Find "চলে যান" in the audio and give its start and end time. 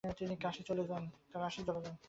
0.67-1.03